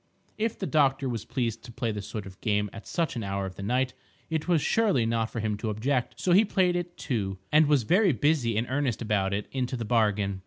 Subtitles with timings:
[0.39, 3.45] If the doctor was pleased to play this sort of game at such an hour
[3.45, 3.93] of the night,
[4.31, 6.19] it was surely not for him to object.
[6.19, 9.85] So he played it, too; and was very busy and earnest about it into the
[9.85, 10.39] bargain.